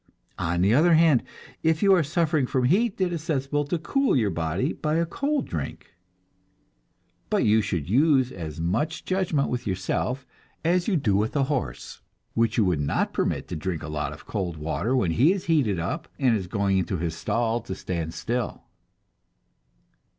[0.39, 1.21] On the other hand,
[1.61, 5.05] if you are suffering from heat, it is sensible to cool your body by a
[5.05, 5.91] cold drink.
[7.29, 10.25] But you should use as much judgment with yourself
[10.65, 12.01] as you would with a horse,
[12.33, 15.45] which you do not permit to drink a lot of cold water when he is
[15.45, 18.63] heated up, and is going into his stall to stand still.